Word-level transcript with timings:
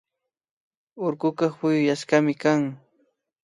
Urkuka 1.05 1.45
puyuyashkami 1.57 2.33
kan 2.41 2.61